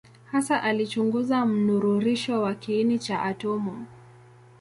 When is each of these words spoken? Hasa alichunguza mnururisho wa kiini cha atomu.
Hasa 0.31 0.63
alichunguza 0.63 1.45
mnururisho 1.45 2.41
wa 2.41 2.55
kiini 2.55 2.99
cha 2.99 3.21
atomu. 3.21 3.85